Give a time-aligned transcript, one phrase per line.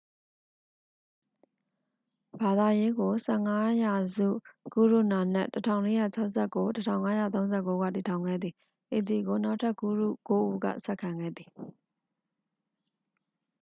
[2.41, 4.39] ဘာသာရေးကို ၁၅ ရာစုတွ်
[4.73, 8.55] ဂုရုနာနက် ၁၄၆၉-၁၅၃၉ က တည်ထောင်ခဲ့သည်။
[8.97, 11.49] ဤသည်ကို နောက်ထပ်ဂုရု ကိုး ဦးက ဆက်ခံခဲ့သည်။